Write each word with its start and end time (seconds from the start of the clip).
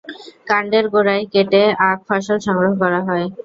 কান্ডের 0.49 0.85
গোড়ায় 0.93 1.23
কেটে 1.33 1.63
আখ 1.87 1.97
ফসল 2.07 2.37
সংগ্রহ 2.45 2.71
করা 2.81 2.99
হয়। 3.07 3.25